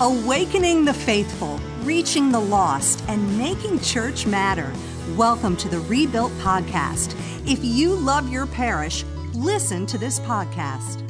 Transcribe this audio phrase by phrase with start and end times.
[0.00, 4.72] Awakening the faithful, reaching the lost, and making church matter.
[5.16, 7.16] Welcome to the Rebuilt Podcast.
[7.50, 9.02] If you love your parish,
[9.34, 11.02] listen to this podcast.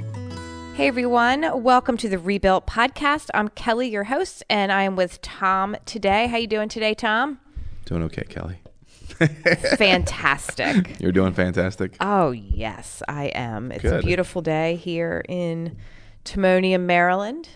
[0.75, 3.29] Hey everyone, welcome to the Rebuilt Podcast.
[3.35, 6.27] I'm Kelly, your host, and I am with Tom today.
[6.27, 7.41] How you doing today, Tom?
[7.85, 8.57] Doing okay, Kelly.
[9.77, 10.97] Fantastic.
[10.99, 11.95] You're doing fantastic.
[12.01, 13.71] Oh yes, I am.
[13.71, 15.77] It's a beautiful day here in
[16.25, 17.51] Timonium, Maryland.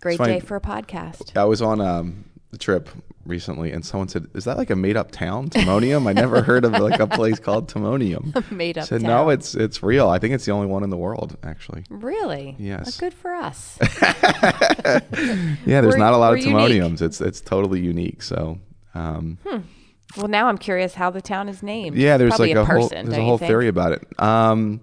[0.00, 1.36] Great day for a podcast.
[1.36, 2.88] I was on um, the trip
[3.24, 6.72] recently, and someone said, "Is that like a made-up town, Timonium?" I never heard of
[6.72, 8.50] like a place called Timonium.
[8.52, 9.10] Made I up said, town.
[9.10, 10.08] "No, it's it's real.
[10.08, 12.54] I think it's the only one in the world, actually." Really?
[12.58, 13.00] Yes.
[13.00, 13.78] Well, good for us.
[15.66, 16.80] Yeah, there's We're- not a lot of we're unique.
[16.82, 17.02] Timoniums.
[17.02, 18.22] It's it's totally unique.
[18.22, 18.58] So,
[18.94, 19.38] um,
[20.16, 21.96] well, now I'm curious how the town is named.
[21.96, 23.48] yeah, there's Probably like a, a whole there's a whole think?
[23.48, 24.06] theory about it.
[24.20, 24.80] Um,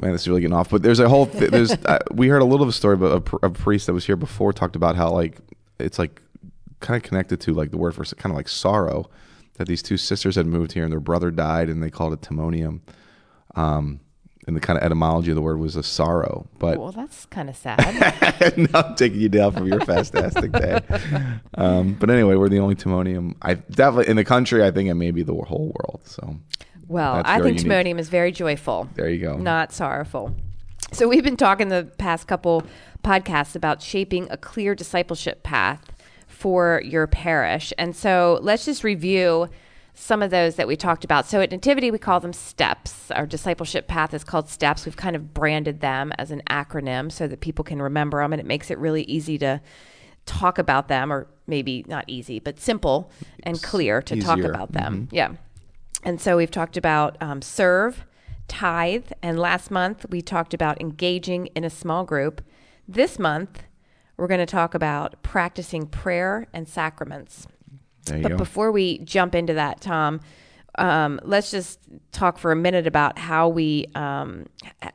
[0.00, 0.70] man, this is really getting off.
[0.70, 3.12] But there's a whole th- there's uh, we heard a little of a story about
[3.12, 5.38] a, pr- a priest that was here before talked about how like
[5.78, 6.22] it's like
[6.80, 9.08] kind of connected to like the word for kind of like sorrow
[9.54, 12.20] that these two sisters had moved here and their brother died and they called it
[12.20, 12.80] timonium.
[13.54, 14.00] Um,
[14.46, 17.48] and the kind of etymology of the word was a sorrow, but Well, that's kind
[17.48, 17.78] of sad.
[18.56, 20.80] no, I'm taking you down from your fantastic day.
[21.54, 23.36] Um, but anyway, we're the only Timonium.
[23.40, 24.64] I definitely in the country.
[24.64, 26.00] I think it may be the whole world.
[26.04, 26.36] So
[26.92, 27.72] Well, That's I think unique.
[27.72, 28.88] Timonium is very joyful.
[28.94, 29.36] there you go.
[29.36, 30.36] not sorrowful.
[30.92, 32.64] So we've been talking the past couple
[33.02, 35.80] podcasts about shaping a clear discipleship path
[36.28, 37.72] for your parish.
[37.78, 39.48] And so let's just review
[39.94, 41.26] some of those that we talked about.
[41.26, 43.10] So at Nativity, we call them steps.
[43.10, 44.84] Our discipleship path is called steps.
[44.84, 48.40] We've kind of branded them as an acronym so that people can remember them, and
[48.40, 49.60] it makes it really easy to
[50.26, 53.10] talk about them, or maybe not easy, but simple
[53.42, 54.50] and clear to talk Easier.
[54.50, 55.06] about them.
[55.06, 55.14] Mm-hmm.
[55.14, 55.32] Yeah.
[56.02, 58.04] And so we've talked about um, serve,
[58.48, 62.42] tithe, and last month we talked about engaging in a small group.
[62.88, 63.62] This month
[64.16, 67.46] we're going to talk about practicing prayer and sacraments.
[68.04, 68.36] There you But go.
[68.36, 70.20] before we jump into that, Tom,
[70.76, 71.80] um, let's just
[72.12, 74.46] talk for a minute about how we um,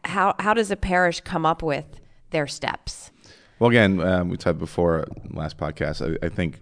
[0.03, 1.99] how how does a parish come up with
[2.31, 3.11] their steps?
[3.59, 6.17] Well, again, um, we talked before last podcast.
[6.21, 6.59] I, I think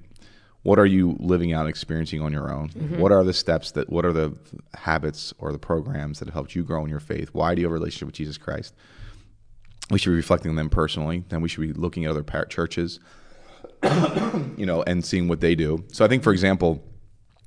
[0.66, 2.70] what are you living out, and experiencing on your own?
[2.70, 3.00] Mm-hmm.
[3.00, 3.88] What are the steps that?
[3.88, 4.36] What are the
[4.74, 7.30] habits or the programs that have helped you grow in your faith?
[7.34, 8.74] Why do you have a relationship with Jesus Christ?
[9.92, 11.24] We should be reflecting on them personally.
[11.30, 13.00] Then we should be looking at other par- churches,
[14.58, 15.86] you know, and seeing what they do.
[15.92, 16.84] So I think, for example,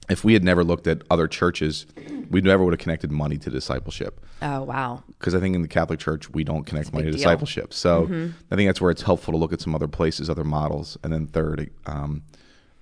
[0.09, 1.87] if we had never looked at other churches,
[2.31, 5.69] we never would have connected money to discipleship Oh wow, because I think in the
[5.69, 7.19] Catholic Church we don't connect money to deal.
[7.19, 7.25] Mm-hmm.
[7.25, 7.75] discipleship.
[7.75, 8.05] So
[8.51, 11.13] I think that's where it's helpful to look at some other places, other models, and
[11.13, 12.23] then third, um,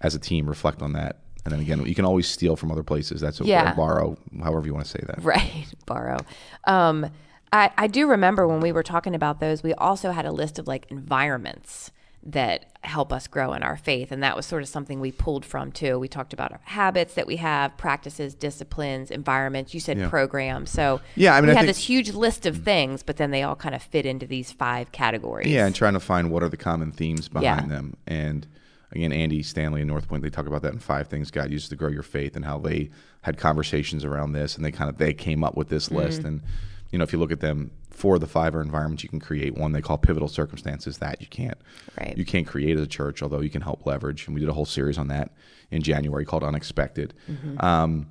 [0.07, 1.19] as a team, reflect on that.
[1.45, 3.21] And then again, you can always steal from other places.
[3.21, 3.73] That's what Yeah.
[3.73, 5.23] or borrow, however you want to say that.
[5.23, 5.67] right?
[5.87, 6.19] Borrow.
[6.65, 7.07] Um,
[7.53, 10.59] I I do remember when we were talking about those, we also had a list
[10.59, 11.93] of like environments
[12.29, 15.45] that help us grow in our faith, and that was sort of something we pulled
[15.45, 15.97] from too.
[15.97, 19.73] We talked about our habits that we have, practices, disciplines, environments.
[19.75, 23.05] You said programs, so Yeah, I mean, we I had this huge list of things,
[23.05, 25.47] but then they all kind of fit into these five categories.
[25.47, 27.77] Yeah, and trying to find what are the common themes behind Yeah.
[27.77, 27.97] them.
[28.09, 28.49] And
[28.97, 31.69] again, Andy Stanley and North Point, they talk about that in five things God uses
[31.69, 32.91] to grow your faith and how they
[33.23, 36.19] had conversations around this and they kind of they came up with this list.
[36.21, 36.29] Mm-hmm.
[36.29, 36.43] And
[36.91, 39.21] you know, if you look at them, four of the five are environments you can
[39.21, 39.57] create.
[39.57, 41.59] One they call pivotal circumstances that you can't
[41.99, 42.17] Right.
[42.17, 44.27] you can't create as a church, although you can help leverage.
[44.27, 45.33] And we did a whole series on that
[45.71, 47.15] in January called Unexpected.
[47.31, 47.65] Mm-hmm.
[47.65, 48.09] Um,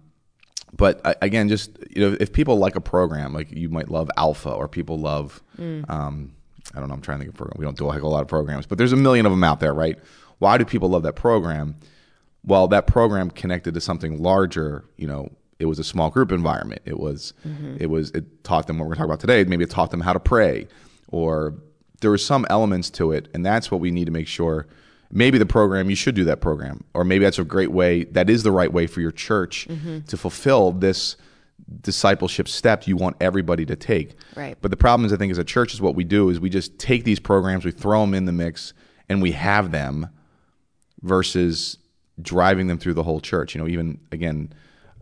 [0.75, 4.52] but again, just you know, if people like a program, like you might love Alpha,
[4.52, 5.90] or people love, Mm.
[5.90, 6.34] um,
[6.73, 7.59] I don't know, I'm trying to think of a program.
[7.59, 9.31] We don't do a heck of a lot of programs, but there's a million of
[9.31, 9.97] them out there, right?
[10.40, 11.75] Why do people love that program?
[12.44, 14.85] Well, that program connected to something larger.
[14.97, 16.81] You know, it was a small group environment.
[16.85, 17.78] It was, mm-hmm.
[17.79, 19.44] it was, it taught them what we're talking about today.
[19.46, 20.68] Maybe it taught them how to pray,
[21.07, 21.56] or
[22.01, 24.68] there were some elements to it, and that's what we need to make sure.
[25.12, 28.03] Maybe the program you should do that program, or maybe that's a great way.
[28.06, 30.02] That is the right way for your church mm-hmm.
[30.02, 31.16] to fulfill this
[31.81, 34.16] discipleship step you want everybody to take.
[34.35, 34.57] Right.
[34.62, 36.50] But the problem is, I think, as a church, is what we do is we
[36.50, 38.73] just take these programs, we throw them in the mix,
[39.07, 40.09] and we have them
[41.02, 41.78] versus
[42.22, 43.56] driving them through the whole church.
[43.56, 44.53] You know, even again,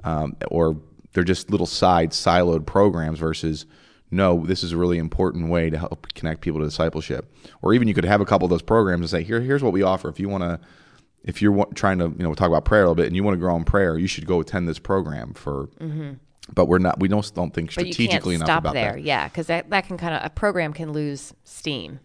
[0.03, 0.77] um, or
[1.13, 3.65] they're just little side siloed programs versus
[4.11, 7.33] no, this is a really important way to help connect people to discipleship.
[7.63, 9.73] Or even you could have a couple of those programs and say, here, here's what
[9.73, 10.07] we offer.
[10.07, 10.59] If you want to,
[11.23, 13.33] if you're trying to, you know, talk about prayer a little bit and you want
[13.33, 15.67] to grow in prayer, you should go attend this program for.
[16.53, 16.99] But we're not.
[16.99, 17.79] We don't don't think Mm-hmm.
[17.81, 18.93] but you strategically can't enough stop about there.
[18.93, 19.01] that.
[19.01, 21.99] Yeah, because that, that can kind of a program can lose steam.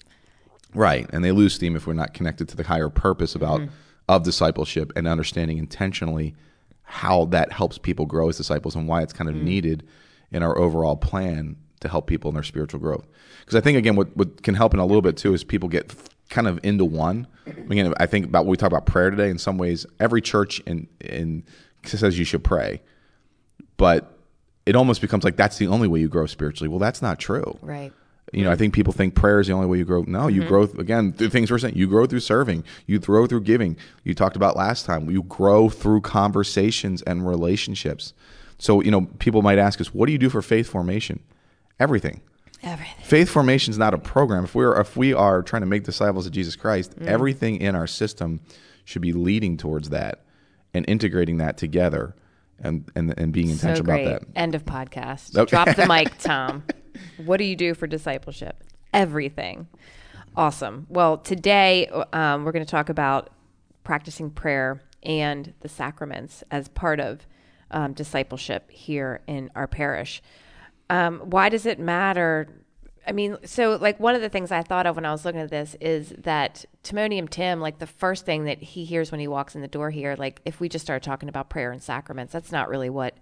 [0.74, 1.08] Right.
[1.12, 3.72] And they lose steam if we're not connected to the higher purpose about mm-hmm.
[4.08, 6.34] of discipleship and understanding intentionally
[6.82, 9.42] how that helps people grow as disciples and why it's kind of mm.
[9.42, 9.86] needed
[10.30, 13.06] in our overall plan to help people in their spiritual growth.
[13.40, 15.68] Because I think again what what can help in a little bit too is people
[15.68, 15.94] get
[16.30, 17.26] kind of into one.
[17.46, 19.30] Again, I think about what we talk about prayer today.
[19.30, 21.44] In some ways, every church in in
[21.84, 22.82] says you should pray,
[23.76, 24.18] but
[24.66, 26.68] it almost becomes like that's the only way you grow spiritually.
[26.68, 27.58] Well, that's not true.
[27.62, 27.92] Right.
[28.32, 30.04] You know, I think people think prayer is the only way you grow.
[30.06, 30.48] No, you Mm-hmm.
[30.48, 31.76] grow again through things we're saying.
[31.76, 32.62] You grow through serving.
[32.86, 33.76] You grow through giving.
[34.04, 35.08] You talked about last time.
[35.10, 38.12] You grow through conversations and relationships.
[38.58, 41.20] So you know, people might ask us, "What do you do for faith formation?"
[41.80, 42.20] Everything.
[42.62, 43.04] Everything.
[43.04, 44.44] Faith formation is not a program.
[44.44, 47.06] If we're if we are trying to make disciples of Jesus Christ, Mm.
[47.06, 48.40] everything in our system
[48.84, 50.24] should be leading towards that
[50.74, 52.14] and integrating that together
[52.58, 54.06] and and, and being intentional great.
[54.06, 54.28] about that.
[54.36, 55.36] End of podcast.
[55.38, 55.48] Okay.
[55.50, 56.64] Drop the mic, Tom.
[57.24, 58.62] What do you do for discipleship?
[58.92, 59.68] Everything.
[60.36, 60.86] Awesome.
[60.88, 63.30] Well, today um, we're going to talk about
[63.84, 67.26] practicing prayer and the sacraments as part of
[67.70, 70.22] um, discipleship here in our parish.
[70.90, 72.64] Um, why does it matter?
[73.06, 75.40] I mean, so like one of the things I thought of when I was looking
[75.40, 79.28] at this is that Timonium Tim, like the first thing that he hears when he
[79.28, 82.32] walks in the door here, like if we just start talking about prayer and sacraments,
[82.32, 83.16] that's not really what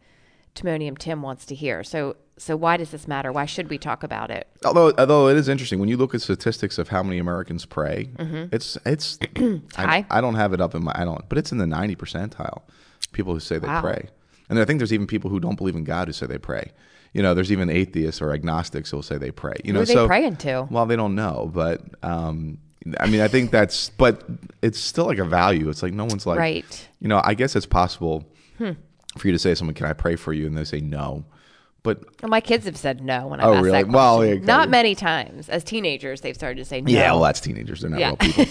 [0.57, 1.85] Timonium Tim wants to hear.
[1.85, 3.31] So, so why does this matter?
[3.31, 4.49] Why should we talk about it?
[4.65, 8.11] Although although it is interesting when you look at statistics of how many Americans pray,
[8.53, 9.19] it's it's
[9.77, 10.05] High?
[10.11, 11.95] I, I don't have it up in my I don't, but it's in the ninety
[11.95, 12.63] percentile.
[13.13, 13.81] People who say they Wow.
[13.81, 14.09] pray,
[14.49, 16.73] and I think there's even people who don't believe in God who say they pray.
[17.13, 19.55] You know, there's even atheists or agnostics who will say they pray.
[19.65, 20.67] You know, are they so praying to?
[20.71, 22.59] Well, they don't know, but um,
[23.01, 24.23] I mean, I think that's, but
[24.61, 25.71] it's still like a value.
[25.71, 26.89] It's like no one's like, Right.
[27.01, 28.25] You know, I guess it's possible
[29.17, 31.25] for you to say to someone, "Can I pray for you?" and they say no,
[31.83, 33.83] but Well, my kids have said no when I've Oh, asked really?
[33.85, 34.39] that Well, question.
[34.41, 35.49] yeah, Not many times.
[35.49, 36.91] As teenagers, they've started to say no.
[36.91, 37.81] yeah, well, that's teenagers.
[37.81, 38.09] They're not Yeah.
[38.09, 38.45] real people.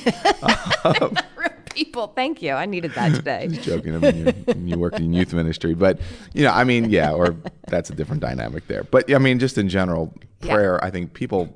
[0.86, 2.08] Um, real people.
[2.08, 2.54] Thank you.
[2.54, 3.48] I needed that today.
[3.52, 3.96] Just joking.
[3.96, 6.00] I mean, you, you work in youth ministry, but
[6.34, 7.36] you know, I mean, yeah, or
[7.68, 8.84] that's a different dynamic there.
[8.84, 10.54] But I mean, just in general, Yeah.
[10.54, 10.84] prayer.
[10.84, 11.54] I think people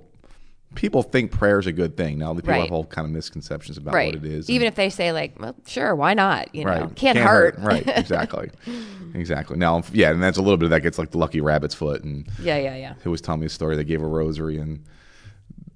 [0.75, 2.18] people think prayer is a good thing.
[2.19, 2.60] Now, the people Right.
[2.62, 4.16] have whole kind of misconceptions about right.
[4.16, 4.50] what it is.
[4.50, 6.54] Even if they say like, well, sure, why not?
[6.54, 7.57] You know, right, can't, hurt.
[7.57, 8.51] Right, exactly,
[9.13, 9.57] exactly.
[9.57, 12.04] Now, yeah, and that's a little bit of that gets like the lucky rabbit's foot,
[12.04, 12.94] and yeah, yeah, yeah.
[13.04, 13.75] who was telling me a story.
[13.75, 14.83] They gave a rosary, and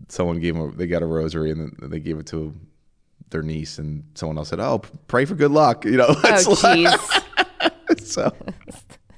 [0.09, 0.69] someone gave them.
[0.69, 2.53] A, they got a rosary, and they gave it to
[3.29, 7.99] their niece, and someone else said, "Oh, pray for good luck." You know, Oh, jeez.
[8.05, 8.31] so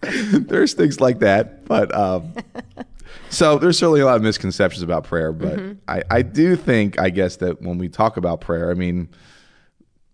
[0.01, 2.33] there's things like that but um,
[3.30, 5.74] so there's certainly a lot of misconceptions about prayer but Mm-hmm.
[5.88, 9.10] I, I do think i guess that when we talk about prayer i mean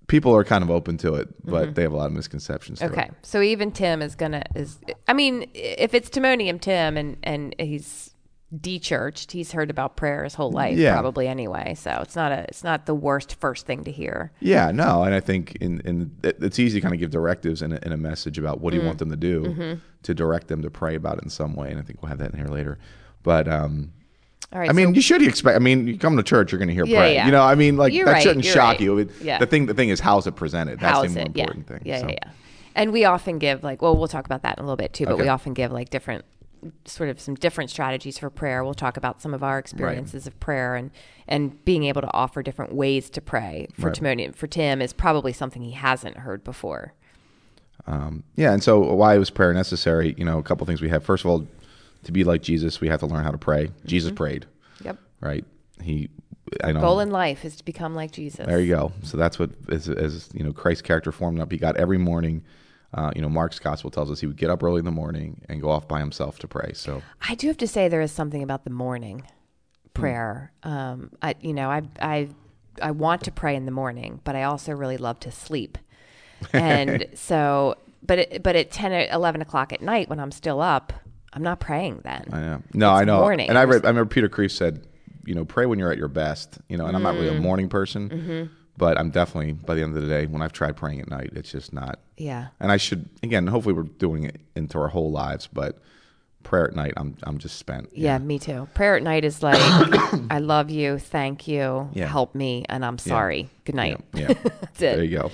[0.07, 2.94] people are kind of open to it but they have a lot of misconceptions Mm-hmm.
[2.94, 4.77] Okay, so even Tim is gonna is.
[5.07, 8.10] I mean, if it's Timonium Tim and and he's
[8.59, 10.94] de-churched, he's heard about prayer his whole life, Yeah.
[10.94, 11.74] probably anyway.
[11.77, 14.31] So it's not a it's not the worst first thing to hear.
[14.42, 17.71] yeah no and i think in, in it's easy to kind of give directives in
[17.71, 18.81] a, in a message about what do Mm.
[18.81, 19.74] you want them to do Mm-hmm.
[20.03, 22.18] to direct them to pray about it in some way and i think we'll have
[22.19, 22.77] that in here later
[23.24, 23.92] but um
[24.54, 25.56] All right, I mean, so- you should expect.
[25.56, 27.13] I mean, you come to church, you're going to hear Yeah, pray.
[27.15, 27.25] yeah.
[27.25, 28.81] You know, I mean, like You're that right, shouldn't shock right.
[28.81, 29.09] you.
[29.21, 29.38] Yeah.
[29.39, 30.80] The thing, the thing is, how's it presented?
[30.81, 31.38] That's how's the more it?
[31.38, 31.44] Yeah.
[31.44, 31.81] important thing.
[31.86, 32.07] Yeah, so.
[32.07, 32.31] yeah, yeah.
[32.75, 35.06] And we often give like, well, we'll talk about that in a little bit too.
[35.06, 36.25] But we often give like different,
[36.85, 38.63] sort of some different strategies for prayer.
[38.63, 40.91] We'll talk about some of our experiences of prayer and
[41.27, 43.67] and being able to offer different ways to pray.
[43.79, 43.95] For Right.
[43.95, 46.93] Timonium, for Tim, is probably something he hasn't heard before.
[47.87, 50.13] Um, yeah, and so why was prayer necessary?
[50.17, 51.03] You know, a couple things we have.
[51.03, 51.47] First of all,
[52.03, 53.67] to be like Jesus, we have to learn how to pray.
[53.67, 53.87] Mm-hmm.
[53.87, 54.45] Jesus prayed,
[54.83, 54.97] Yep.
[55.19, 55.45] right?
[55.81, 56.09] He,
[56.63, 56.81] I know.
[56.81, 58.45] Goal in life is to become like Jesus.
[58.45, 58.91] There you go.
[59.03, 61.51] So that's what, as, as you know, Christ's character formed up.
[61.51, 62.44] He got every morning.
[62.94, 65.42] Uh, you know, Mark's gospel tells us he would get up early in the morning
[65.48, 66.71] and go off by himself to pray.
[66.74, 69.24] So I do have to say there is something about the morning
[69.94, 70.52] prayer.
[70.64, 72.30] Um, I, you know, I, I,
[72.81, 75.78] I want to pray in the morning, but I also really love to sleep.
[76.54, 80.92] And so, but it, but at 10 11 o'clock at night when I'm still up,
[81.33, 82.26] I'm not praying then.
[82.31, 82.64] I know.
[82.74, 83.19] No, It's I know.
[83.19, 83.48] morning.
[83.50, 84.86] And I, read, I remember Peter Kreeft said,
[85.26, 86.57] you know, pray when you're at your best.
[86.68, 87.40] You know, and I'm not really a Mm.
[87.42, 88.54] morning person, Mm-hmm.
[88.76, 91.30] but I'm definitely by the end of the day when I've tried praying at night,
[91.33, 92.00] it's just not.
[92.21, 92.47] Yeah.
[92.59, 93.47] And I should again.
[93.47, 95.80] Hopefully, we're doing it into our whole lives, but
[96.44, 97.90] prayer at night, I'm I'm just spent.
[97.94, 98.68] Yeah, me too.
[98.73, 99.59] Prayer at night is like,
[100.31, 102.07] I love you, thank you, Yeah.
[102.07, 103.49] help me, and I'm sorry.
[103.66, 103.99] Good night.
[104.13, 104.33] yeah.
[104.78, 105.31] There you go.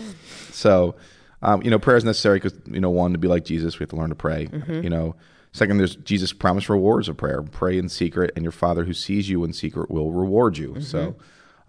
[0.51, 0.95] So,
[1.41, 3.83] um, you know, prayer is necessary because you know, one to be like Jesus, we
[3.83, 4.47] have to learn to pray.
[4.47, 4.83] Mm-hmm.
[4.83, 5.15] You know,
[5.53, 7.41] second, there's Jesus promised rewards of prayer.
[7.41, 10.81] Pray in secret, and your Father who sees you in secret will reward you.
[10.81, 11.15] So,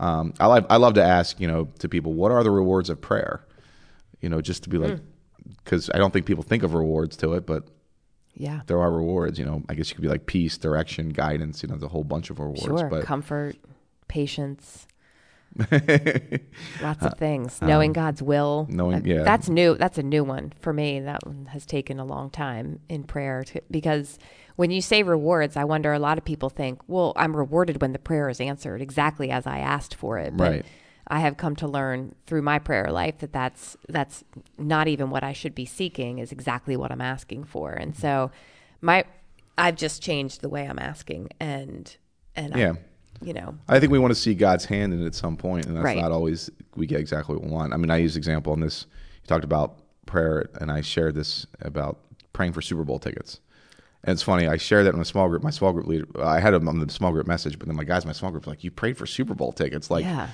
[0.00, 0.04] Mm-hmm.
[0.04, 2.90] um, I love I love to ask you know to people what are the rewards
[2.90, 3.44] of prayer.
[4.20, 5.00] You know, just to be like, Mm.
[5.64, 7.68] because I don't think people think of rewards to it, but
[8.34, 8.60] Yeah.
[8.66, 9.38] there are rewards.
[9.38, 11.62] You know, I guess you could be like peace, direction, guidance.
[11.62, 12.62] You know, there's a whole bunch of rewards.
[12.62, 12.88] Sure.
[12.88, 13.56] But Comfort,
[14.08, 14.86] patience.
[16.82, 17.60] Lots of things.
[17.62, 18.66] Knowing God's will.
[18.70, 19.22] Uh, knowing- Uh, yeah.
[19.22, 19.74] That's new.
[19.76, 21.00] That's a new one for me.
[21.00, 24.18] That one has taken a long time in prayer to, because
[24.56, 27.92] when you say rewards, I wonder a lot of people think, well, I'm rewarded when
[27.92, 30.36] the prayer is answered exactly as I asked for it.
[30.36, 30.66] But Right.
[31.08, 34.24] I have come to learn through my prayer life that that's that's
[34.58, 37.72] not even what I should be seeking is exactly what I'm asking for.
[37.72, 38.30] And so
[38.80, 39.04] my
[39.56, 41.96] I've just changed the way I'm asking and
[42.36, 42.72] and Yeah.
[42.72, 45.36] I, you know, I think we want to see God's hand in it at some
[45.36, 45.96] point, and that's Right.
[45.98, 47.72] not always we get exactly what we want.
[47.72, 48.86] I mean, I use example on this.
[49.22, 51.98] You talked about prayer, and I shared this about
[52.32, 53.40] praying for Super Bowl tickets.
[54.04, 55.42] And it's funny, I shared that in a small group.
[55.42, 57.82] My small group leader, I had him on the small group message, but then my
[57.82, 60.28] guys, in my small group, like, you prayed for Super Bowl tickets, like Yeah.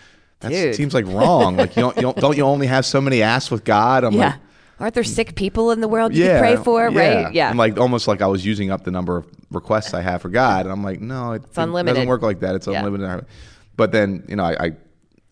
[0.53, 1.57] That seems like wrong.
[1.57, 4.05] like you don't, you don't, don't you only have so many asks with God?
[4.05, 4.27] I'm yeah.
[4.27, 4.35] like,
[4.81, 7.33] Aren't there sick people in the world you yeah, pray for, right?
[7.33, 7.49] Yeah.
[7.49, 10.29] I'm like almost like I was using up the number of requests I have for
[10.29, 11.95] God, and I'm like, no, it, it unlimited.
[11.95, 12.55] doesn't work like that.
[12.57, 12.85] It's Yeah.
[12.85, 13.27] unlimited.
[13.77, 14.73] But then you know, I, I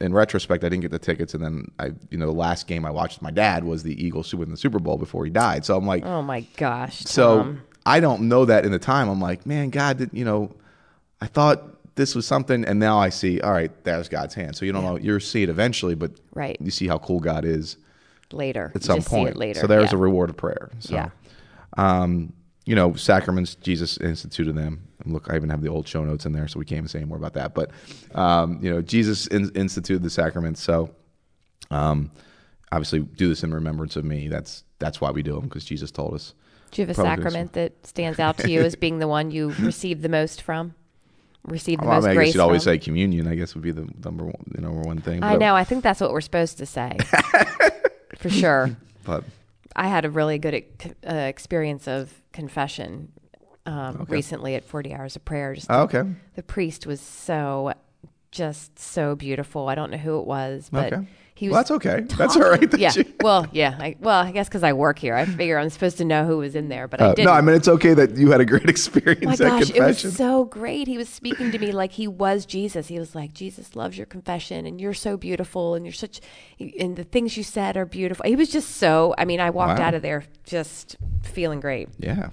[0.00, 2.85] in retrospect, I didn't get the tickets, and then I, you know, the last game
[2.85, 5.31] I watched with my dad was the Eagles who win the Super Bowl before he
[5.31, 5.64] died.
[5.64, 7.00] So I'm like, oh my gosh.
[7.00, 9.09] so I don't know that in the time.
[9.09, 10.54] I'm like, man, God, did, you know,
[11.21, 11.62] I thought
[11.94, 14.56] this was something, and now I see, all right, there's God's hand.
[14.56, 16.56] So you don't know, you'll see it eventually, but Right.
[16.61, 17.76] you see how cool God is
[18.32, 18.72] later.
[18.75, 19.37] at some Just point.
[19.37, 19.61] later.
[19.61, 19.99] So there's yeah.
[19.99, 20.70] a reward of prayer.
[20.78, 21.11] So, Yeah.
[21.76, 22.32] um,
[22.64, 24.82] you know, sacraments, Jesus instituted them.
[25.04, 26.88] And look, I even have the old show notes in there, so we can't even
[26.88, 27.54] say any more about that.
[27.54, 27.70] But,
[28.14, 30.62] um, you know, Jesus in, instituted the sacraments.
[30.62, 30.90] So,
[31.70, 32.11] um,
[32.70, 34.28] obviously, do this in remembrance of me.
[34.28, 36.34] That's that's why we do them because Jesus told us.
[36.70, 39.30] Do you have a Probably sacrament that stands out to you as being the one
[39.30, 40.75] you received the most from?
[41.44, 42.75] Receive the Well, I, most mean, I grace guess you'd always from?
[42.75, 43.26] say communion.
[43.26, 45.22] I guess would be the number one, the number one thing.
[45.22, 45.54] I know.
[45.56, 46.96] I think that's what we're supposed to say.
[48.18, 48.76] For sure.
[49.04, 49.25] But
[49.75, 50.64] I had a really good
[51.08, 53.12] uh, experience of confession
[53.66, 55.54] um, recently at 40 Hours of Prayer.
[55.54, 56.04] Just oh, okay,
[56.37, 57.72] the priest was so,
[58.30, 59.68] just so beautiful.
[59.68, 61.06] I don't know who it was, but okay.
[61.42, 61.52] He was.
[61.54, 62.00] well, that's okay.
[62.16, 62.70] That's all right.
[62.70, 62.92] that yeah.
[62.94, 63.76] you- Well, yeah.
[63.78, 66.38] I, well, I guess because I work here, I figure I'm supposed to know who
[66.38, 67.26] was in there, but I Uh, didn't.
[67.26, 69.80] no, I mean it's okay that you had a great experience my at gosh, it
[69.82, 70.87] was so great.
[70.88, 72.87] He was speaking to me like he was Jesus.
[72.88, 76.20] He was like, Jesus loves your confession, and you're so beautiful, and you're such,
[76.78, 78.25] and the things you said are beautiful.
[78.26, 79.14] He was just so.
[79.18, 79.87] I mean, I walked Wow.
[79.88, 81.88] out of there just feeling great.
[81.99, 82.28] Yeah,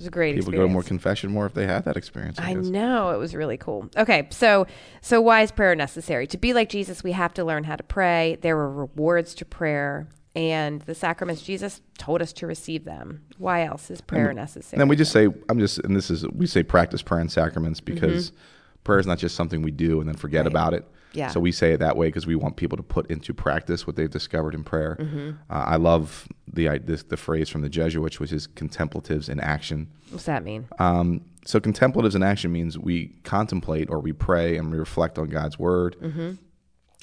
[0.00, 2.38] was a great people go to more confession more if they had that experience.
[2.38, 3.88] I, I know it was really cool.
[3.96, 4.66] Okay, so
[5.00, 6.26] so why is prayer necessary?
[6.28, 8.38] To be like Jesus, we have to learn how to pray.
[8.40, 13.22] There are rewards to prayer, and the sacraments Jesus told us to receive them.
[13.38, 14.76] Why else is prayer necessary?
[14.76, 17.30] And then we just say, I'm just, and this is, we say practice prayer and
[17.30, 18.82] sacraments because Mm-hmm.
[18.84, 20.84] prayer is not just something we do and then forget about it.
[21.12, 21.28] Yeah.
[21.28, 23.96] So we say it that way because we want people to put into practice what
[23.96, 24.96] they've discovered in prayer.
[25.00, 25.30] Mm-hmm.
[25.50, 29.40] Uh, I love the, i- this, the phrase from the Jesuits, which is contemplatives in
[29.40, 29.88] action.
[30.10, 30.68] What's that mean?
[30.78, 35.28] Um, so contemplatives in action means we contemplate or we pray and we reflect on
[35.28, 35.96] God's word.
[36.00, 36.32] Mm-hmm.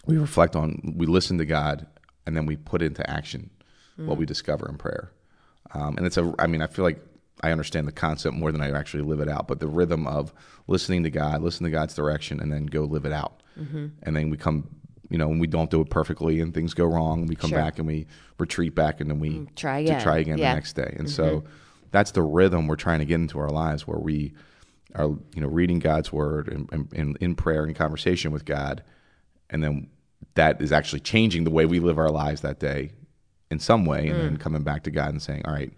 [0.06, 1.86] We reflect on, we listen to God,
[2.26, 3.50] and then we put into action
[3.98, 5.12] what we discover in prayer.
[5.74, 7.02] Um, and it's a, I mean, I feel like
[7.44, 9.48] I understand the concept more than I actually live it out.
[9.48, 10.34] But the rhythm of
[10.68, 13.44] listening to God, listen to God's direction, and then go live it out.
[13.60, 13.88] Mm-hmm.
[14.04, 14.68] And then we come,
[15.10, 17.26] you know, and we don't do it perfectly, and things go wrong.
[17.28, 17.60] We come Sure.
[17.60, 18.08] back and we
[18.40, 20.02] retreat back, and then we Mm, try to again.
[20.04, 20.46] try again Yeah.
[20.46, 20.52] Mm-hmm.
[20.52, 20.96] the next day.
[20.98, 21.44] And so
[21.92, 24.34] that's the rhythm we're trying to get into our lives, where we
[24.96, 28.84] are, you know, reading God's word and, and, and in prayer and conversation with God,
[29.50, 29.90] and then
[30.34, 32.92] that is actually changing the way we live our lives that day
[33.52, 34.22] in some way, and Mm.
[34.24, 35.72] then coming back to God and saying, all right,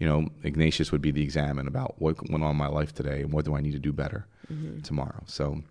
[0.00, 3.20] you know, Ignatius would be the examen about what went on in my life today
[3.22, 4.80] and what do I need to do better Mm-hmm.
[4.80, 5.22] tomorrow.
[5.26, 5.62] So,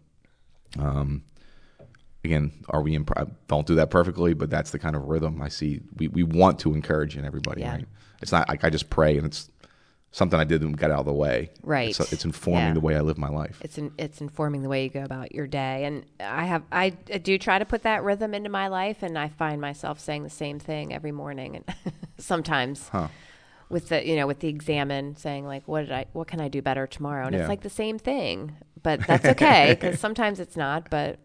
[0.78, 1.24] um,
[2.24, 3.06] again, are we in?
[3.18, 5.82] I Don't do that perfectly, but that's the kind of rhythm I see.
[5.98, 7.72] We we want to encourage in everybody, Yeah.
[7.74, 7.86] right?
[8.22, 9.50] It's not like I just pray and it's
[10.12, 11.50] something I did and got out of the way.
[11.62, 11.90] Right.
[11.90, 12.74] It's, it's informing Yeah.
[12.74, 13.60] the way I live my life.
[13.64, 16.90] it's in, it's informing the way you go about your day and i have I,
[16.90, 20.30] do try to put that rhythm into my life and i find myself saying the
[20.32, 21.66] same thing every morning and
[22.18, 23.10] sometimes Huh.
[23.70, 26.48] With the you know with the examen saying like what did i what can i
[26.48, 27.42] do better tomorrow and Yeah.
[27.42, 31.20] it's like the same thing but that's okay because sometimes it's not but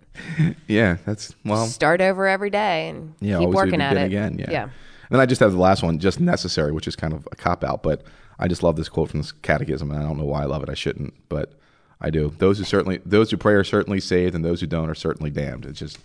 [0.69, 1.67] Yeah, that's well.
[1.67, 4.39] start over every day and Yeah, keep working at it again.
[4.39, 4.51] Yeah.
[4.51, 4.73] yeah And
[5.11, 7.65] then I just have the last one, just necessary, which is kind of a cop
[7.65, 8.03] out, but
[8.39, 10.63] I just love this quote from this catechism, and I don't know why I love
[10.63, 10.69] it.
[10.69, 11.53] I shouldn't, but
[12.01, 12.33] I do.
[12.39, 15.31] Those who certainly, those who pray are certainly saved, and those who don't are certainly
[15.31, 15.65] damned.
[15.67, 15.99] It's just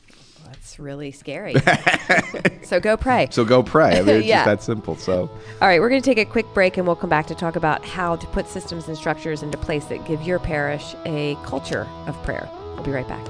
[0.50, 1.56] that's really scary
[2.64, 4.00] so go pray so go pray.
[4.00, 4.38] I mean, it's Yeah.
[4.38, 4.96] just that simple.
[4.96, 5.30] So
[5.62, 7.56] All right, we're going to take a quick break and we'll come back to talk
[7.56, 11.88] about how to put systems and structures into place that give your parish a culture
[12.08, 12.50] of prayer.
[12.76, 13.26] We'll be right back.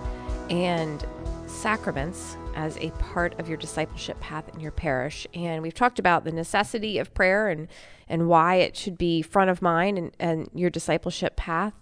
[0.48, 1.04] and
[1.46, 5.26] sacraments as a part of your discipleship path in your parish.
[5.34, 7.68] And we've talked about the necessity of prayer and,
[8.08, 11.74] and why it should be front of mind and, and your discipleship path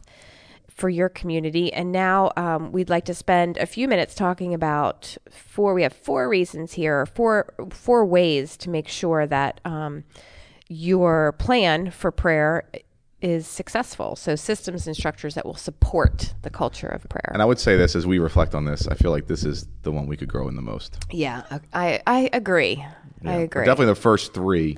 [0.77, 1.73] for your community.
[1.73, 5.73] And now um, we'd like to spend a few minutes talking about four.
[5.73, 10.05] We have four reasons here, four four ways to make sure that um,
[10.69, 12.69] your plan for prayer
[13.23, 14.17] is successful.
[14.17, 17.31] So systems and structures that will support the culture of prayer.
[17.33, 19.67] And I would say this as we reflect on this, I feel like this is
[19.83, 20.99] the one we could grow in the most.
[21.11, 21.43] Yeah,
[21.73, 22.85] I I agree.
[23.25, 23.65] I agree.
[23.65, 24.77] Definitely the first three.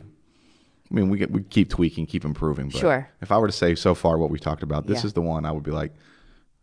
[0.91, 2.71] I mean, we get, we keep tweaking, keep improving.
[2.71, 3.11] But Sure.
[3.21, 5.07] If I were to say so far what we talked about, this Yeah.
[5.09, 5.93] is the one I would be like,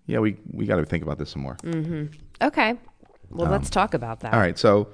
[0.08, 1.58] yeah, we we got to think about this some more.
[2.42, 2.76] Okay.
[3.30, 4.34] Well, let's talk about that.
[4.34, 4.90] Um, All right, so.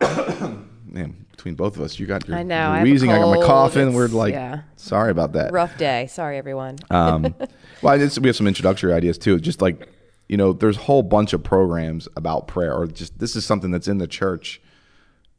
[0.90, 3.12] Man, between both of us, you got your, I know, your I wheezing.
[3.12, 3.92] I got my coughing.
[3.92, 4.62] We're like, yeah.
[4.76, 5.52] sorry about that.
[5.52, 6.06] Rough day.
[6.06, 6.76] Sorry, everyone.
[6.90, 7.34] Um,
[7.82, 9.38] well, we have some introductory ideas too.
[9.38, 9.88] Just like
[10.28, 13.70] you know, there's a whole bunch of programs about prayer, or just this is something
[13.70, 14.60] that's in the church.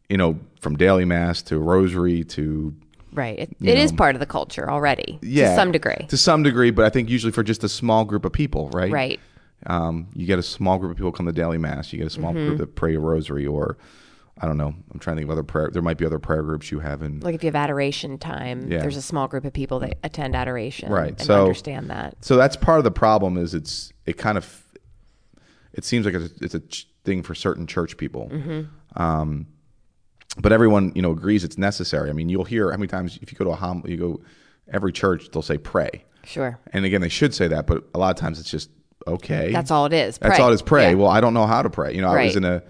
[0.09, 2.75] You know, from daily mass to rosary to
[3.13, 3.37] right.
[3.39, 6.05] It, it is part of the culture already yeah, to some degree.
[6.09, 8.91] To some degree, but I think usually for just a small group of people, right?
[8.91, 9.19] Right.
[9.67, 11.91] Um, you get a small group of people come to daily mass.
[11.93, 12.47] You get a small Mm-hmm.
[12.47, 13.77] group that pray a rosary, or
[14.41, 14.73] I don't know.
[14.91, 15.69] I'm trying to think of other prayer.
[15.71, 17.19] There might be other prayer groups you have in.
[17.19, 18.79] Like if you have adoration time, Yeah.
[18.79, 22.15] there's a small group of people that attend adoration Right, and so- understand that.
[22.25, 23.37] So that's part of the problem.
[23.37, 24.63] Is it's it kind of
[25.73, 28.31] it seems like it's a, it's a ch- thing for certain church people.
[28.95, 29.45] Um,
[30.37, 32.09] but everyone you know agrees it's necessary.
[32.09, 34.21] I mean, you'll hear how many times if you go to a hom, you go
[34.71, 36.59] every church they'll say pray, Sure.
[36.73, 38.69] and again they should say that, but a lot of times it's just
[39.07, 39.51] okay.
[39.51, 40.17] That's all it is.
[40.17, 40.61] That's all it is.
[40.61, 40.89] Pray.
[40.89, 40.95] Yeah.
[40.95, 41.93] Well, I don't know how to pray.
[41.95, 42.43] You know, I was Right.
[42.43, 42.63] in a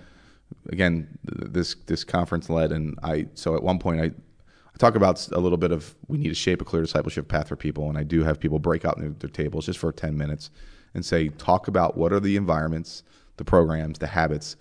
[0.71, 5.27] again this this conference led, and I so at one point I I talk about
[5.31, 7.97] a little bit of we need to shape a clear discipleship path for people, and
[7.97, 10.49] I do have people break out their, their tables just for ten minutes
[10.93, 13.03] and say talk about what are the environments,
[13.37, 14.55] the programs, the habits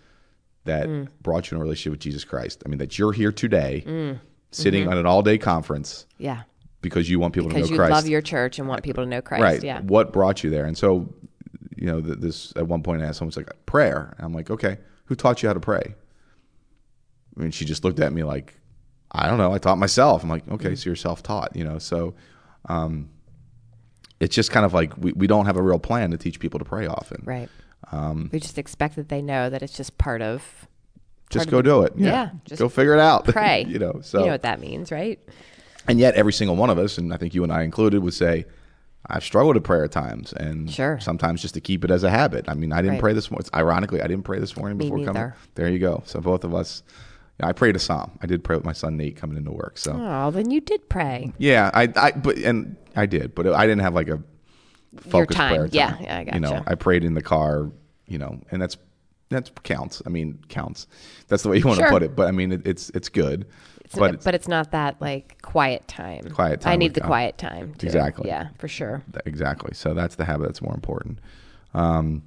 [0.69, 1.09] that Mm.
[1.23, 2.63] brought you in a relationship with Jesus Christ.
[2.65, 4.21] I mean, that you're here today, Mm.
[4.53, 4.93] sitting Mm-hmm.
[4.93, 6.43] on an all day conference Yeah.
[6.81, 7.93] because you want people Because to know you Christ.
[8.05, 9.43] love your church and want people to know Christ.
[9.43, 9.63] Right.
[9.65, 9.81] Yeah.
[9.83, 10.65] What brought you there?
[10.65, 11.13] And so,
[11.77, 14.15] you know, this at one point I asked someone, like prayer.
[14.17, 15.95] And I'm like, okay, who taught you how to pray?
[17.37, 18.55] I mean, she just looked at me like,
[19.13, 19.53] I don't know.
[19.53, 20.23] I taught myself.
[20.23, 21.79] I'm like, okay, so you're self taught, you know?
[21.79, 22.15] So,
[22.69, 23.09] um,
[24.21, 26.59] it's just kind of like we, we don't have a real plan to teach people
[26.59, 27.23] to pray often.
[27.25, 27.49] Right.
[27.93, 30.43] Um, we just expect that they know that it's just part of
[31.31, 31.93] just of go the- do it.
[31.97, 33.25] yeah, just go figure it out.
[33.27, 33.64] pray.
[33.69, 35.19] you know, so you know what that means, right?
[35.87, 38.12] and yet every single one of us, and I think you and I included, would
[38.14, 38.45] say,
[39.07, 40.99] I've struggled at prayer at times, and Sure.
[41.01, 42.47] sometimes just to keep it as a habit.
[42.47, 43.01] I mean, I didn't Right.
[43.01, 43.49] pray this morning.
[43.55, 45.14] Ironically, I didn't pray this morning Me before coming.
[45.14, 45.35] neither.
[45.55, 46.03] There you go.
[46.05, 46.83] So both of us.
[47.41, 48.19] I prayed a psalm.
[48.21, 49.79] I did pray with my son Nate coming into work.
[49.79, 51.33] So Oh, then you did pray.
[51.38, 54.21] yeah, I, I, but and I did, but I didn't have like a
[54.96, 55.55] focused time.
[55.55, 55.74] prayer time.
[55.74, 56.62] Yeah, yeah, I got You You know.
[56.66, 57.70] I prayed in the car.
[58.07, 58.79] You know, and that's
[59.29, 60.01] that counts.
[60.07, 60.87] I mean, counts.
[61.29, 61.87] That's the way you want Sure.
[61.88, 62.16] to put it.
[62.16, 63.46] But I mean, it, it's it's good.
[63.85, 66.31] It's but but, it's not that like quiet time.
[66.31, 66.72] Quiet time.
[66.72, 67.07] I need the God.
[67.07, 67.74] quiet time.
[67.74, 67.87] Too.
[67.87, 68.29] Exactly.
[68.29, 69.03] Yeah, for sure.
[69.27, 69.74] Exactly.
[69.74, 71.18] So that's the habit that's more important.
[71.74, 72.22] Um,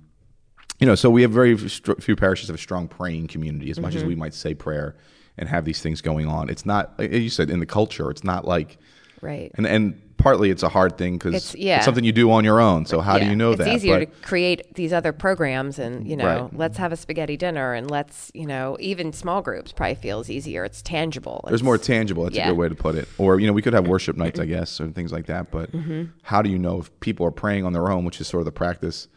[0.80, 3.70] you know, so we have very few parishes have a strong praying community.
[3.72, 3.84] As Mm-hmm.
[3.86, 4.96] much as we might say prayer
[5.38, 6.98] and have these things going on, it's not.
[7.00, 8.78] like You said in the culture, it's not like,
[9.22, 9.52] Right.
[9.56, 11.82] and and partly it's a hard thing because It's- yeah.
[11.82, 12.86] something you do on your own.
[12.86, 13.68] So how do you know it's that?
[13.68, 16.58] It's easier But- to create these other programs and you know Right.
[16.58, 20.64] let's have a spaghetti dinner and let's you know even small groups probably feels easier
[20.64, 22.24] it's tangible There's It's- more tangible.
[22.26, 22.48] That's yeah.
[22.48, 23.08] a good way to put it.
[23.18, 25.52] Or you know, we could have worship nights, I guess, or things like that.
[25.52, 26.04] But Mm-hmm.
[26.24, 28.46] how do you know if people are praying on their own, which is sort of
[28.46, 29.08] the practice?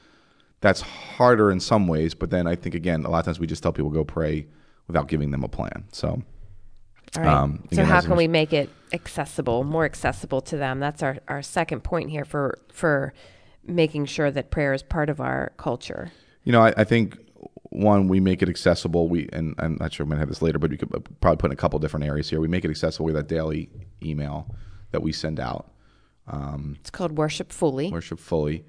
[0.61, 2.15] That's harder in some ways.
[2.15, 4.47] But then I think again, a lot of times we just tell people go pray
[4.87, 5.85] without giving them a plan.
[5.93, 6.23] So
[7.17, 7.27] right.
[7.27, 11.19] um, so again, how can we make it accessible more accessible to them that's our,
[11.29, 13.13] our second point here for for
[13.67, 16.13] making sure that prayer is part of our culture
[16.45, 17.19] You know, I, I think
[17.75, 19.09] one we make it accessible.
[19.09, 21.47] We and I'm not sure I'm gonna have this later, but we could probably put
[21.47, 22.41] in a couple different areas here.
[22.41, 23.69] We make it accessible with that daily
[24.03, 24.55] email
[24.93, 25.73] that we send out.
[26.79, 28.65] it's called worship fully worship fully.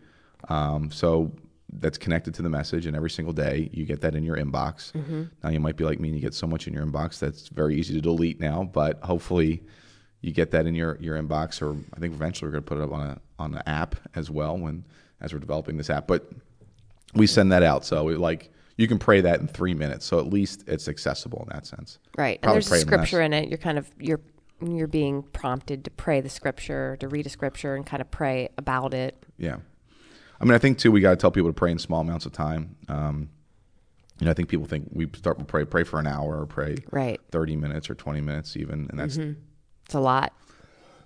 [0.49, 1.31] Um, so
[1.79, 4.91] that's connected to the message, and every single day you get that in your inbox.
[4.93, 5.23] Mm-hmm.
[5.43, 7.49] Now you might be like me, and you get so much in your inbox that's
[7.49, 8.63] very easy to delete now.
[8.63, 9.63] But hopefully,
[10.21, 12.77] you get that in your, your inbox, or I think eventually we're going to put
[12.79, 14.85] it up on a on an app as well when
[15.21, 16.07] as we're developing this app.
[16.07, 16.29] But
[17.13, 20.05] we send that out, so we, like you can pray that in three minutes.
[20.05, 21.99] So at least it's accessible in that sense.
[22.17, 24.19] right and there's scripture in it you're kind of you're
[24.61, 28.49] you're being prompted to pray the scripture to read a scripture and kind of pray
[28.57, 29.57] about it Yeah.
[30.39, 32.25] I mean, I think too, we got to tell people to pray in small amounts
[32.25, 32.75] of time.
[32.89, 33.29] Um,
[34.19, 36.45] You know, I think people think we start with pray, pray for an hour or
[36.45, 37.19] pray Right.
[37.31, 38.87] 30 minutes or 20 minutes even.
[38.89, 40.33] And that's, It's a lot.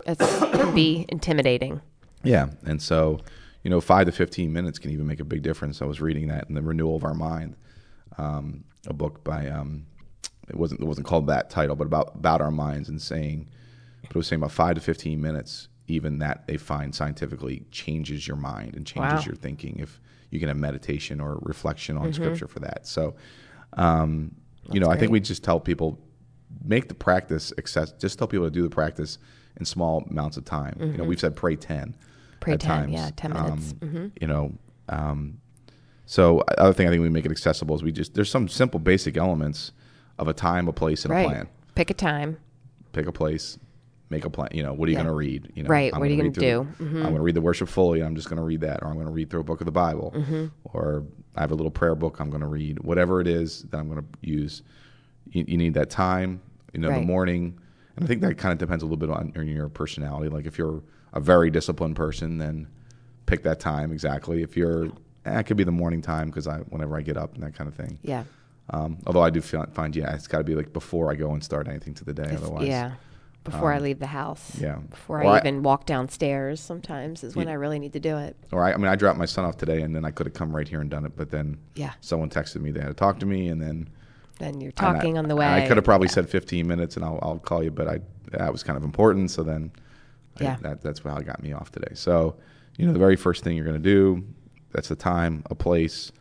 [0.05, 1.81] It's, it can be intimidating.
[2.23, 2.47] yeah.
[2.65, 3.19] And so,
[3.63, 5.81] you know, five to 15 minutes can even make a big difference.
[5.81, 7.55] I was reading that in The Renewal of Our Mind,
[8.17, 9.85] um, a book by, um,
[10.47, 13.47] it wasn't, it wasn't called that title, but about, about our minds and saying,
[14.03, 18.27] but it was saying about five to 15 minutes, even that they find scientifically changes
[18.27, 19.23] your mind and changes Wow.
[19.25, 19.99] your thinking if
[20.29, 22.85] you can have meditation or reflection on scripture for that.
[22.85, 23.15] So,
[23.73, 24.35] um,
[24.71, 25.99] you know, I think we just tell people
[26.63, 27.91] make the practice access.
[27.93, 29.17] Just tell people to do the practice
[29.57, 30.75] in small amounts of time.
[30.79, 31.95] You know, we've said pray ten.
[32.39, 32.93] Pray 10, times.
[32.93, 33.73] yeah, 10 minutes.
[33.73, 33.97] Mm-hmm.
[33.97, 34.53] Um, You know,
[34.87, 35.41] um,
[36.05, 38.79] so other thing I think we make it accessible is we just there's some simple
[38.79, 39.71] basic elements
[40.17, 41.25] of a time, a place, and Right.
[41.25, 41.47] a plan.
[41.75, 42.37] Pick a time.
[42.93, 43.57] Pick a place,
[44.09, 44.49] make a plan.
[44.53, 45.03] You know, what are you Yeah.
[45.03, 45.51] going to read?
[45.55, 46.67] You know, Right, what are you gonna read do?
[46.77, 47.99] through- I'm going to read the worship fully.
[47.99, 49.61] and I'm just going to read that, or I'm going to read through a book
[49.61, 50.45] of the Bible, Mm-hmm.
[50.63, 51.03] or
[51.35, 52.79] I have a little prayer book I'm going to read.
[52.79, 54.63] Whatever it is that I'm going to use,
[55.31, 56.41] you, you need that time.
[56.73, 57.57] You know, the morning,
[57.95, 60.29] and I think that kind of depends a little bit on, your personality.
[60.29, 60.81] Like if you're
[61.13, 62.67] a very disciplined person, then
[63.25, 64.41] pick that time exactly.
[64.43, 64.85] If you're,
[65.25, 67.55] eh, it could be the morning time because I whenever I get up and that
[67.55, 67.97] kind of thing.
[68.03, 68.23] Yeah.
[68.71, 71.43] Um, although I do find, yeah, it's got to be like before I go and
[71.43, 72.23] start anything to the day.
[72.23, 72.91] It's- Otherwise, yeah.
[73.51, 74.57] Before I leave the house.
[74.59, 74.75] yeah.
[74.89, 77.53] Before Or I I- even walk downstairs, sometimes is when Yeah.
[77.53, 78.35] I really need to do it.
[78.51, 80.33] Or I, I mean, I dropped my son off today, and then I could have
[80.33, 81.91] come right here and done it, but then Yeah.
[82.01, 83.89] someone texted me they had to talk to me, and then
[84.39, 85.45] Then you're and I- talking on the way.
[85.47, 86.13] I could have probably Yeah.
[86.13, 87.99] said 15 minutes, and I'll, I'll call you, but I
[88.31, 89.71] that was kind of important, so then
[90.39, 90.57] Yeah.
[90.61, 91.91] that that's how it got me off today.
[91.95, 92.35] So,
[92.77, 94.23] you know, the very first thing you're going to do,
[94.71, 96.11] that's the time, a place.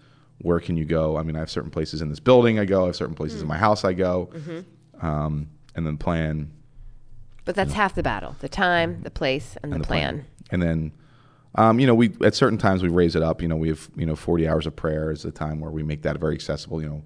[0.41, 1.17] Where can you go?
[1.19, 2.85] I mean, I have certain places in this building I go.
[2.85, 3.43] I have certain places Mm.
[3.43, 5.05] in my house I go, Mm-hmm.
[5.07, 6.51] um, and then plan
[7.49, 10.27] But that's half the battle the time, the place, and, the, plan.
[10.51, 10.93] And then,
[11.55, 13.41] um, you know, we at certain times we raise it up.
[13.41, 15.83] You know, we have you know 40 hours of prayer is a time where we
[15.83, 16.83] make that very accessible.
[16.83, 17.03] You know,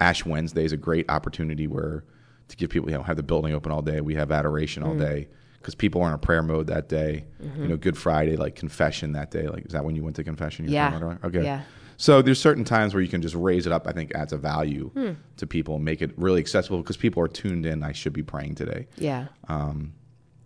[0.00, 2.02] Ash Wednesday is a great opportunity where
[2.48, 4.00] to give people you know have the building open all day.
[4.00, 4.86] We have adoration Mm.
[4.88, 5.28] all day
[5.58, 7.26] because people are in a prayer mode that day.
[7.40, 7.62] Mm-hmm.
[7.62, 9.46] You know, Good Friday like confession that day.
[9.46, 10.64] Like is that when you went to confession?
[10.64, 10.98] You're Yeah.
[10.98, 11.18] right?
[11.22, 11.44] Okay.
[11.44, 11.60] Yeah.
[11.96, 13.86] So there's certain times where you can just raise it up.
[13.86, 15.12] I think adds a value Hmm.
[15.36, 17.82] to people make it really accessible because people are tuned in.
[17.82, 18.86] I should be praying today.
[18.96, 19.26] Yeah.
[19.48, 19.92] Um,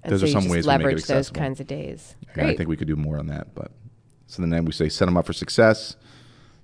[0.07, 2.17] those so are some ways it leverage those kinds of days.
[2.35, 3.55] And I think we could do more on that.
[3.55, 3.73] But
[4.27, 5.97] so then we say set them up for success.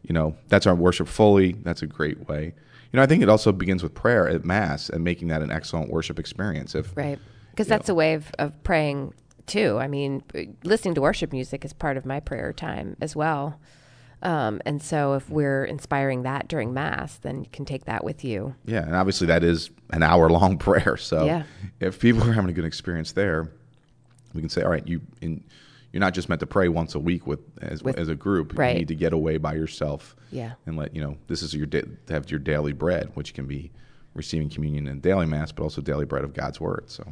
[0.02, 1.52] You know, that's our worship fully.
[1.52, 2.54] That's a great way.
[2.92, 5.50] You know, I think it also begins with prayer at mass and making that an
[5.50, 6.74] excellent worship experience.
[6.74, 7.18] If Right.
[7.50, 7.76] Because you know.
[7.78, 9.14] that's a way of, of praying
[9.46, 9.78] too.
[9.80, 10.22] I mean,
[10.62, 13.58] listening to worship music is part of my prayer time as well.
[14.24, 18.24] Um, and so if we're inspiring that during Mass, then you can take that with
[18.24, 18.54] you.
[18.64, 20.96] yeah, and obviously that is an hour long prayer.
[20.96, 21.42] So Yeah.
[21.80, 23.50] if people are having a good experience there,
[24.32, 25.44] we can say, all right, you in,
[25.92, 28.58] you're not just meant to pray once a week with as, With- as a group.
[28.58, 28.72] right.
[28.72, 30.16] You need to get away by yourself.
[30.32, 30.54] Yeah.
[30.66, 33.70] and let you know this is your da- have your daily bread, which can be
[34.14, 36.84] receiving communion and daily mass, but also daily bread of God's word.
[36.87, 37.04] So.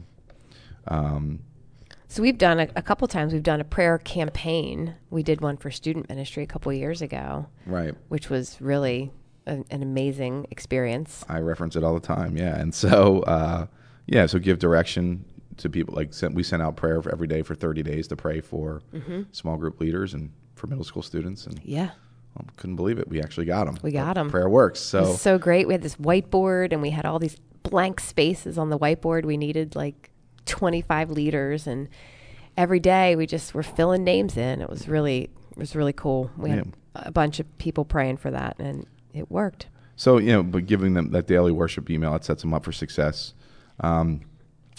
[2.13, 4.97] So we've done a, a couple times, we've done a prayer campaign.
[5.09, 7.95] We did one for student ministry a couple years ago, Right.
[8.09, 9.11] which was really
[9.47, 11.25] an, an amazing experience.
[11.27, 12.37] I reference it all the time.
[12.37, 13.67] Yeah, and so uh,
[14.07, 15.25] yeah, so give direction
[15.57, 15.95] to people.
[15.95, 18.83] Like sent, we sent out prayer for every day for thirty days to pray for
[19.31, 21.93] small group leaders and for middle school students, and Yeah.
[22.37, 23.09] well, couldn't believe it.
[23.09, 23.79] We actually got them.
[23.83, 24.29] We got them.
[24.31, 24.81] Prayer works.
[24.81, 25.67] So so great.
[25.67, 29.25] We had this whiteboard and we had all these blank spaces on the whiteboard.
[29.25, 30.11] We needed like
[30.47, 31.89] 25 leaders and
[32.57, 34.61] every day we just were filling names in.
[34.61, 36.31] It was really it was really cool.
[36.37, 39.67] We had a bunch of people praying for that and it worked.
[39.97, 42.73] So you know, but giving them that daily worship email, it sets them up for
[42.73, 43.35] success.
[43.81, 44.23] Um,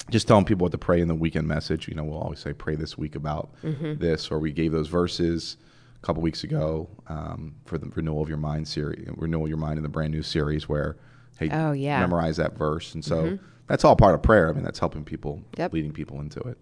[0.10, 1.88] just telling people what to pray in the weekend message.
[1.88, 3.95] You know, we'll always say, "Pray this week about Mm-hmm.
[3.99, 5.56] this," or we gave those verses
[6.02, 9.78] a couple weeks ago um, for the renewal of your mind series, renewal your mind
[9.78, 10.97] in the brand new series, where
[11.38, 11.93] hey, Oh, yeah.
[12.02, 12.02] Mm-hmm.
[12.10, 14.49] memorize that verse, and so that's all part of prayer.
[14.49, 15.73] I mean, that's helping people, Yep.
[15.73, 16.58] leading people into it,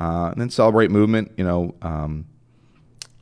[0.00, 1.32] uh, and then celebrate movement.
[1.36, 1.74] You know.
[1.82, 2.26] Um,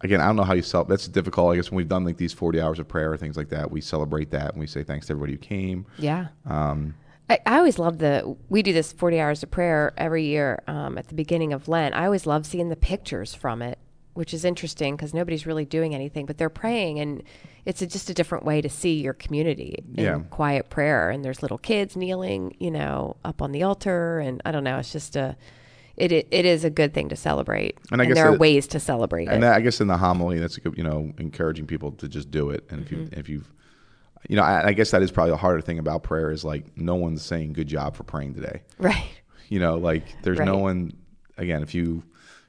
[0.02, 0.94] again, I don't know how you celebrate.
[0.94, 1.52] That's difficult.
[1.52, 3.70] I guess when we've done like these 40 hours of prayer or things like that,
[3.70, 5.86] we celebrate that and we say thanks to everybody who came.
[5.98, 6.28] Yeah.
[6.44, 6.94] Um,
[7.30, 10.96] I, I always love the we do this 40 hours of prayer every year um,
[10.98, 11.94] at the beginning of Lent.
[11.94, 13.78] I always love seeing the pictures from it,
[14.16, 17.22] which is interesting because nobody's really doing anything, but they're praying, and
[17.64, 20.18] it's a, just a different way to see your community in Yeah.
[20.30, 21.10] quiet prayer.
[21.10, 24.78] And there's little kids kneeling, you know, up on the altar, and I don't know.
[24.78, 25.36] It's just a
[25.96, 28.66] it it, it is a good thing to celebrate, And I guess there are ways
[28.68, 29.40] to celebrate and it.
[29.40, 32.30] that, I guess in the homily, that's a good, you know, encouraging people to just
[32.30, 32.64] do it.
[32.70, 33.18] And if you, Mm-hmm.
[33.18, 33.50] if you've,
[34.28, 36.76] you know, I, I guess that is probably the harder thing about prayer is like
[36.76, 38.62] no one's saying good job for praying today.
[38.78, 39.04] right.
[39.48, 40.92] You know, like there's no one.
[41.38, 42.02] Again, if you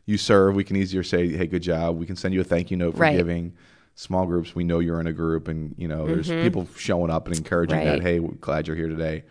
[0.08, 1.98] you serve, we can easier say, hey, good job.
[1.98, 3.16] We can send you a thank you note for Right.
[3.18, 3.54] giving.
[4.00, 4.54] small groups.
[4.54, 7.78] We know you're in a group, and you know there's people showing up and encouraging
[7.80, 7.88] Mm-hmm.
[7.90, 7.96] Right.
[7.98, 8.04] that.
[8.04, 9.24] Hey, we're glad you're here today.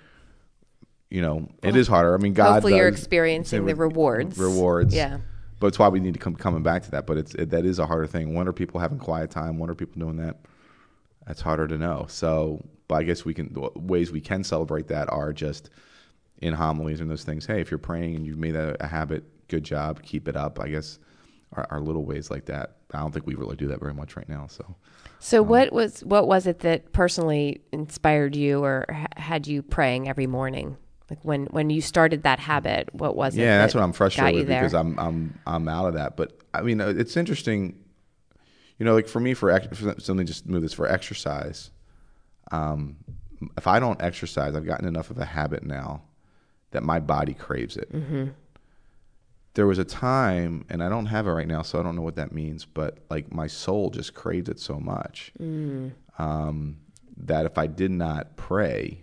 [1.08, 2.14] You know, it is harder.
[2.14, 2.52] I mean, God.
[2.54, 4.36] Hopefully, you're experiencing the rewards.
[4.36, 4.92] Rewards.
[4.92, 5.18] Yeah.
[5.60, 7.06] But it's why we need to come coming back to that.
[7.06, 8.34] But it's it, that is a harder thing.
[8.34, 9.58] When are people having quiet time?
[9.58, 10.36] When are people doing that?
[11.28, 12.06] That's harder to know.
[12.08, 15.70] So, but I guess we can ways we can celebrate that are just
[16.42, 17.46] in homilies and those things.
[17.46, 20.58] Hey, if you're praying and you've made that a habit, good job, keep it up.
[20.60, 20.98] I guess
[21.52, 22.76] our, are little ways like that.
[22.92, 24.46] I don't think we really do that very much right now.
[24.46, 24.76] So,
[25.18, 30.26] So what was what was it that personally inspired you or had you praying every
[30.26, 30.76] morning?
[31.10, 33.40] Like when when you started that habit, what was it?
[33.42, 34.60] yeah, that's that what I'm frustrated with there?
[34.60, 36.16] because I'm I'm I'm out of that.
[36.16, 37.78] But I mean, uh, it's interesting.
[38.78, 41.70] You know, like for me, for ex- for something just move this for exercise.
[42.52, 42.96] Um,
[43.56, 46.02] if I don't exercise, I've gotten enough of a habit now
[46.72, 47.92] that my body craves it.
[47.92, 48.28] Mm-hmm.
[49.56, 52.02] There was a time, and I don't have it right now, so I don't know
[52.02, 52.64] what that means.
[52.64, 55.92] But like my soul just craved it so much Mm.
[56.18, 56.76] um,
[57.16, 59.00] that if I did not pray,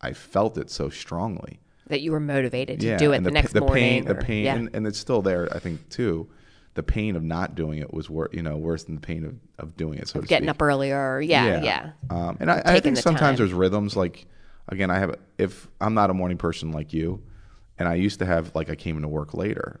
[0.00, 1.58] I felt it so strongly
[1.88, 3.82] that you were motivated to do it the, pa- next the morning.
[3.82, 4.54] pain, the pain, yeah.
[4.54, 5.48] and, and it's still there.
[5.54, 6.28] I think too.
[6.74, 9.34] The pain of not doing it was worse, you know, worse than the pain of,
[9.58, 10.08] of doing it.
[10.08, 10.56] So to getting speak.
[10.56, 11.20] up earlier.
[11.20, 11.90] Yeah, yeah.
[12.08, 13.36] Um, and I, I think the sometimes time.
[13.36, 13.94] there's rhythms.
[13.96, 14.26] Like
[14.68, 17.22] again, I have if I'm not a morning person like you,
[17.82, 19.80] and I used to have like I came into work later,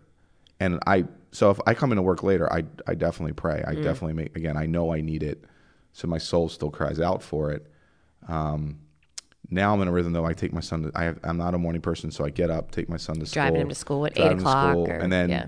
[0.58, 3.62] and I so if I come into work later, I I definitely pray.
[3.64, 3.68] Mm.
[3.68, 4.56] I definitely make again.
[4.56, 5.44] I know I need it,
[5.92, 7.64] so my soul still cries out for it.
[8.26, 8.80] Um,
[9.50, 10.24] now I'm in a rhythm though.
[10.24, 10.82] I take my son.
[10.82, 13.20] To, I have, I'm not a morning person, so I get up, take my son
[13.20, 15.46] to school, Driving him to school at eight o'clock, school, or, and then yeah.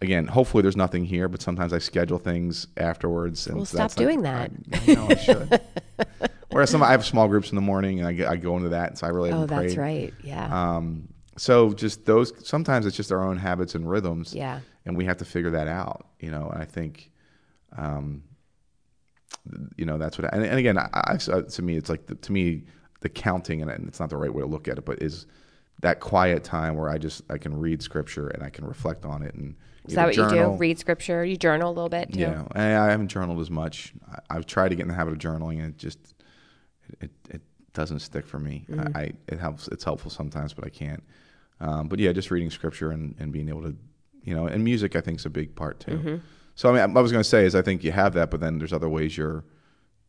[0.00, 3.46] again, hopefully there's nothing here, but sometimes I schedule things afterwards.
[3.46, 4.50] And Well, stop doing that.
[4.72, 5.60] I, I know I should.
[6.50, 8.70] Whereas some, I have small groups in the morning, and I, get, I go into
[8.70, 10.12] that, so I really Oh, that's right.
[10.24, 10.76] Yeah.
[10.76, 12.32] Um, so just those.
[12.46, 14.34] Sometimes it's just our own habits and rhythms.
[14.34, 14.60] Yeah.
[14.84, 16.06] And we have to figure that out.
[16.20, 17.10] You know, and I think,
[17.76, 18.22] um,
[19.76, 20.32] you know, that's what.
[20.32, 22.64] And, and again, I, I, to me, it's like the, to me,
[23.00, 25.26] the counting, and it's not the right way to look at it, but is
[25.82, 29.22] that quiet time where I just I can read scripture and I can reflect on
[29.22, 30.50] it and Is that what either you do?
[30.52, 31.24] Read scripture?
[31.24, 32.20] You journal a little bit too?
[32.20, 33.92] yeah, I, I haven't journaled as much.
[34.08, 35.98] I, I've tried to get in the habit of journaling, and it just
[37.00, 37.42] it it
[37.74, 38.64] doesn't stick for me.
[38.68, 38.96] Mm-hmm.
[38.96, 39.68] I, I it helps.
[39.68, 41.02] It's helpful sometimes, but I can't.
[41.60, 43.76] Um, but yeah, just reading scripture and, and being able to,
[44.24, 45.92] you know, and music I think is a big part too.
[45.92, 46.16] Mm-hmm.
[46.54, 48.40] So I mean, I was going to say is I think you have that, but
[48.40, 49.44] then there's other ways you're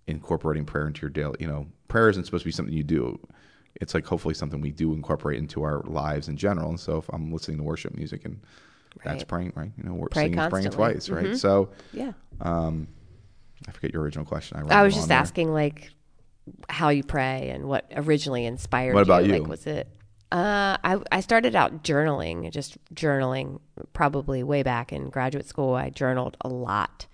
[0.08, 1.38] incorporating prayer into your daily.
[1.39, 3.19] You know, prayer isn't supposed to be something you do.
[3.76, 6.69] It's like hopefully something we do incorporate into our lives in general.
[6.69, 8.39] And so if I'm listening to worship music and
[9.04, 9.71] that's praying, right?
[9.78, 11.36] You know, we're Pray singing, praying twice, right?
[11.36, 12.12] So Yeah.
[12.41, 12.88] um,
[13.67, 14.58] I forget your original question.
[14.58, 15.91] I, I was just asking like
[16.69, 19.34] how you pray and what originally inspired What about you.
[19.34, 19.39] you?
[19.41, 19.88] Like was it
[20.34, 23.60] uh, I, I started out journaling, just journaling
[23.93, 25.75] probably way back in graduate school.
[25.75, 27.06] I journaled a lot,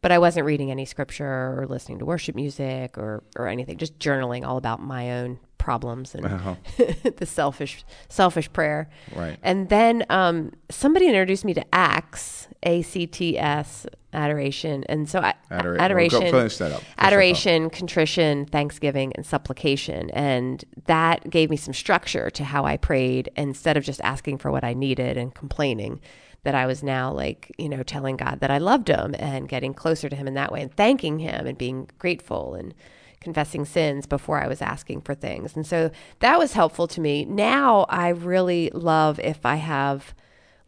[0.00, 3.98] but I wasn't reading any scripture or listening to worship music or, or anything, just
[3.98, 6.54] journaling all about my own problems and Uh-huh.
[7.16, 8.88] the selfish, selfish prayer.
[9.14, 9.38] Right.
[9.42, 14.84] And then um, somebody introduced me to ACTS, A C T S, adoration.
[14.88, 16.82] And so I, Adora- well, adoration, go finish that up.
[16.98, 20.10] Adoration, contrition, thanksgiving, and supplication.
[20.10, 24.50] And that gave me some structure to how I prayed instead of just asking for
[24.50, 26.00] what I needed and complaining.
[26.44, 29.74] That I was now like, you know, telling God that I loved him and getting
[29.74, 32.72] closer to him in that way and thanking him and being grateful and
[33.20, 35.56] confessing sins before I was asking for things.
[35.56, 37.24] And so that was helpful to me.
[37.24, 40.14] Now I really love if I have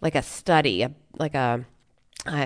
[0.01, 1.65] like a study, a, like a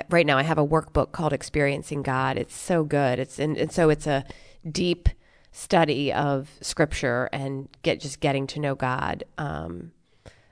[0.09, 2.37] right now I have a workbook called Experiencing God.
[2.37, 3.19] It's so good.
[3.19, 4.25] It's and, and so it's a
[4.71, 5.09] deep
[5.53, 9.93] study of Scripture and get just getting to know God um,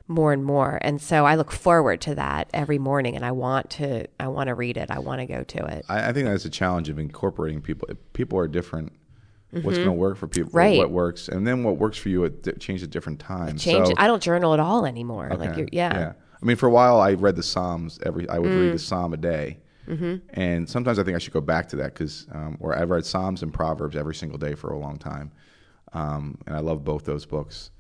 [0.09, 0.79] more and more.
[0.83, 4.49] And so I look forward to that every morning, and I want to I want
[4.49, 4.91] to read it.
[4.91, 5.85] I want to go to it.
[5.89, 7.89] I, I think that's a challenge of incorporating people.
[8.13, 8.93] People are different.
[9.53, 10.49] What's going to work for people?
[10.49, 10.57] Mm-hmm.
[10.57, 10.79] Right.
[10.79, 13.63] What works, and then what works for you at change at different times.
[13.63, 13.89] Change.
[13.89, 15.29] So, I don't journal at all anymore.
[15.31, 15.59] Like Okay.
[15.61, 16.13] you're, yeah.
[16.43, 18.29] I mean, for a while, I read the Psalms every.
[18.29, 18.61] I would Mm.
[18.63, 20.17] read the Psalm a day, mm-hmm.
[20.31, 23.05] and sometimes I think I should go back to that because, um, or I've read
[23.05, 25.31] Psalms and Proverbs every single day for a long time,
[25.93, 27.71] um, and I love both those books.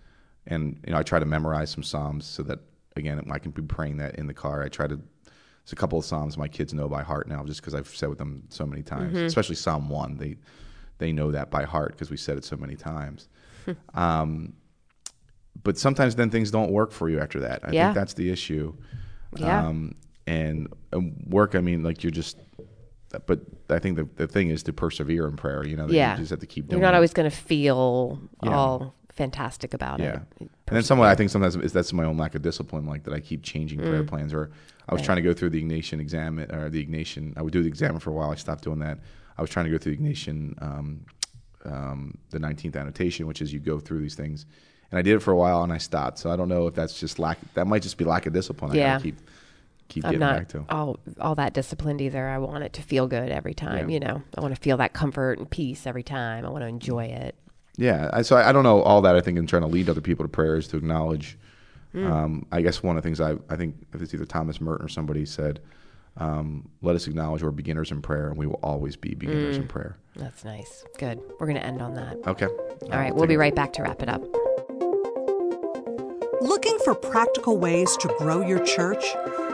[0.46, 2.58] And you know, I try to memorize some Psalms so that
[2.96, 4.62] again, I can be praying that in the car.
[4.62, 4.96] I try to.
[4.96, 8.08] There's a couple of Psalms my kids know by heart now, just because I've said
[8.08, 9.14] with them so many times.
[9.16, 9.26] Mm-hmm.
[9.26, 10.36] Especially Psalm one, they
[11.02, 13.28] they know that by heart because we said it so many times.
[13.94, 14.54] um,
[15.62, 17.60] but sometimes then things don't work for you after that.
[17.64, 17.86] I Yeah.
[17.88, 18.74] think that's the issue.
[19.36, 19.66] Yeah.
[19.66, 19.94] Um,
[20.26, 22.36] and uh, work, I mean, like you're just,
[23.26, 26.12] but I think the, the thing is to persevere in prayer, you know, that Yeah.
[26.12, 26.80] you just have to keep doing.
[26.80, 26.96] You're not it.
[26.96, 28.56] always going to feel Yeah.
[28.56, 30.20] all fantastic about yeah.
[30.40, 30.48] it.
[30.68, 33.12] And then somewhat, I think sometimes is that's my own lack of discipline, like that
[33.12, 34.32] I keep changing prayer plans.
[34.32, 34.50] Or
[34.88, 35.02] I was Mm.
[35.02, 35.04] Right.
[35.04, 37.34] trying to go through the Ignatian exam or the Ignatian.
[37.36, 38.30] I would do the exam for a while.
[38.30, 38.98] I stopped doing that.
[39.36, 41.06] I was trying to go through the Ignatian, um,
[41.64, 44.46] um, the 19th annotation, which is you go through these things.
[44.90, 46.18] And I did it for a while and I stopped.
[46.18, 48.72] So I don't know if that's just lack, that might just be lack of discipline.
[48.72, 48.92] I Yeah.
[48.94, 49.16] gotta keep,
[49.88, 50.64] keep I'm getting not back to.
[50.68, 52.28] all all that disciplined either.
[52.28, 53.88] I want it to feel good every time.
[53.88, 53.94] Yeah.
[53.94, 56.44] You know, I want to feel that comfort and peace every time.
[56.44, 57.34] I want to enjoy it.
[57.78, 59.16] Yeah, I, so I, I don't know all that.
[59.16, 61.38] I think in trying to lead other people to prayers to acknowledge.
[61.92, 62.06] Hmm.
[62.12, 64.84] Um, I guess one of the things I I think if it's either Thomas Merton
[64.84, 65.60] or somebody said,
[66.16, 69.62] um, "Let us acknowledge we're beginners in prayer, and we will always be beginners Hmm.
[69.62, 70.84] in prayer." That's nice.
[70.98, 71.20] Good.
[71.40, 72.18] We're going to end on that.
[72.26, 72.46] Okay.
[72.46, 74.22] All right, we'll be right back to wrap it up.
[76.42, 79.04] Looking for practical ways to grow your church?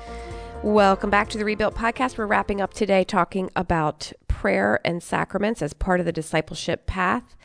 [0.64, 2.18] Welcome back to the Rebuilt Podcast.
[2.18, 7.36] We're wrapping up today talking about prayer and sacraments as part of the discipleship path.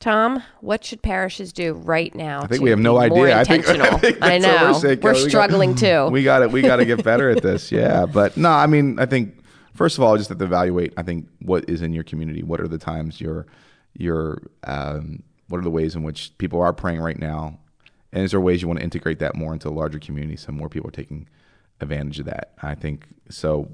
[0.00, 2.42] Tom, what should parishes do right now?
[2.42, 3.38] I think we have no idea.
[3.38, 3.68] I think.
[3.68, 4.96] I, think I know we're, we're.
[4.96, 6.08] We got- struggling too.
[6.10, 6.50] We got it.
[6.50, 7.70] We got to get better at this.
[7.70, 10.92] Yeah, but no, I mean, I think first of all, just have to evaluate.
[10.96, 12.42] I think what is in your community.
[12.42, 13.46] What are the times you're,
[13.92, 17.60] you're, um, what are the ways in which people are praying right now,
[18.12, 20.50] and is there ways you want to integrate that more into a larger community so
[20.50, 21.28] more people are taking
[21.80, 22.54] advantage of that?
[22.60, 23.68] I think so.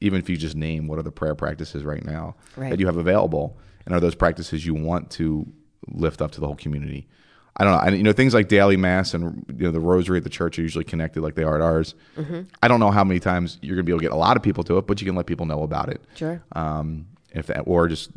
[0.00, 2.70] Even if you just name what are the prayer practices right now Right.
[2.70, 5.46] that you have available, and are those practices you want to
[5.88, 7.06] lift up to the whole community?
[7.56, 7.78] I don't know.
[7.80, 10.58] I, you know, things like daily mass and you know the rosary at the church
[10.58, 11.94] are usually connected like they are at ours.
[12.16, 12.42] Mm-hmm.
[12.62, 14.36] I don't know how many times you're going to be able to get a lot
[14.36, 16.00] of people to it, but you can let people know about it.
[16.14, 16.42] Sure.
[16.52, 18.10] Um, if that, or just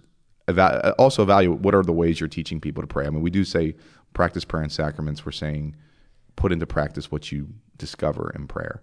[0.47, 3.05] eva- also evaluate what are the ways you're teaching people to pray.
[3.05, 3.75] I mean, we do say
[4.13, 5.25] practice prayer and sacraments.
[5.25, 5.75] We're saying
[6.35, 8.81] put into practice what you discover in prayer.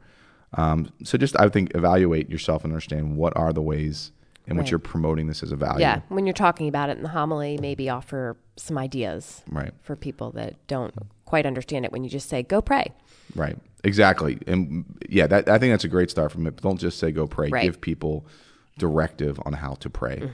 [0.54, 4.12] Um, so just I think evaluate yourself and understand what are the ways
[4.46, 5.80] in which you're promoting this as a value.
[5.80, 9.70] Yeah, when you're talking about it in the homily, maybe offer some ideas Right.
[9.82, 10.92] for people that don't
[11.24, 12.92] quite understand it when you just say, go pray.
[13.36, 13.56] Right.
[13.84, 14.38] Exactly.
[14.48, 16.56] And yeah, that I think that's a great start from it.
[16.60, 17.48] Don't just say go pray.
[17.48, 17.62] Right.
[17.62, 18.26] Give people
[18.76, 20.28] directive on how to pray.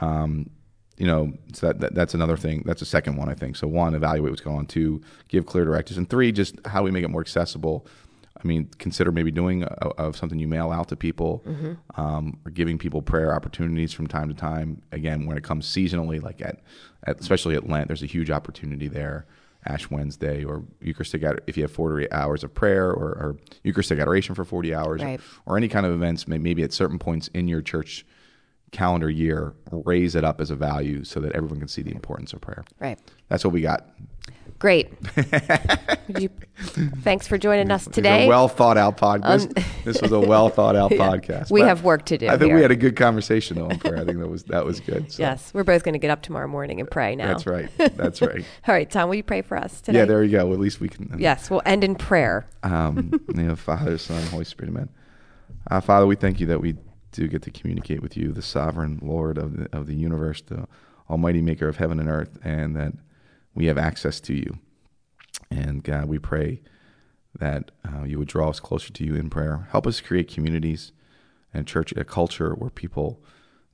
[0.00, 0.50] Um,
[0.96, 2.62] you know, so that, that that's another thing.
[2.66, 3.56] That's a second one, I think.
[3.56, 4.66] So one, evaluate what's going on.
[4.66, 5.96] Two, give clear directives.
[5.98, 7.86] And three, just how we make it more accessible.
[8.44, 11.42] I mean, consider maybe doing a, of something you mail out to people,
[11.96, 14.82] um, or giving people prayer opportunities from time to time.
[14.92, 16.60] Again, when it comes seasonally, like at,
[17.04, 19.26] at especially at Lent, there's a huge opportunity there.
[19.66, 24.34] Ash Wednesday or Eucharistic if you have 40 hours of prayer or, or Eucharistic adoration
[24.34, 25.18] for 40 hours Right.
[25.46, 28.04] or, any kind of events, maybe at certain points in your church
[28.72, 32.34] calendar year, raise it up as a value so that everyone can see the importance
[32.34, 32.62] of prayer.
[32.78, 32.98] Right.
[33.30, 33.88] That's what we got.
[34.58, 34.92] Great.
[36.06, 36.28] You,
[37.00, 38.28] thanks for joining us today.
[38.28, 39.54] well thought out podcast.
[39.54, 41.50] This, this was a well thought out podcast.
[41.50, 42.56] We have work to do I think here.
[42.56, 43.96] we had a good conversation though on prayer.
[43.96, 45.10] I think that was that was good.
[45.10, 47.28] So, yes, we're both going to get up tomorrow morning and pray now.
[47.28, 47.70] That's right.
[47.96, 48.44] That's right.
[48.68, 49.98] All right, Tom, will you pray for us today?
[49.98, 50.52] Yeah, there you go.
[50.52, 51.16] At least we can.
[51.18, 52.46] Yes, we'll end in prayer.
[52.62, 54.90] Um, the Father, Son, Holy Spirit, Amen.
[55.70, 56.76] Uh, Father, we thank you that we
[57.12, 60.68] do get to communicate with you, the sovereign Lord of the, of the universe, the
[61.08, 62.92] Almighty Maker of heaven and earth, and that
[63.54, 64.58] we have access to you.
[65.50, 66.62] And God, we pray
[67.38, 69.68] that uh, you would draw us closer to you in prayer.
[69.70, 70.92] Help us create communities
[71.52, 73.22] and church, a culture where people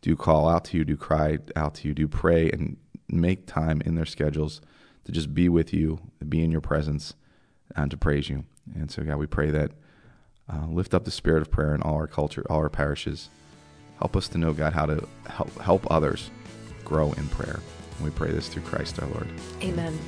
[0.02, 2.76] do call out to you, do cry out to you, do pray, and
[3.08, 4.60] make time in their schedules
[5.04, 7.14] to just be with you, be in your presence,
[7.76, 8.44] and to praise you.
[8.74, 9.72] And so, God, we pray that
[10.52, 13.28] uh, lift up the spirit of prayer in all our culture, all our parishes.
[13.98, 16.30] Help us to know, God, how to help help others
[16.84, 17.60] grow in prayer.
[18.02, 19.28] We pray this through Christ our Lord.
[19.62, 19.98] Amen.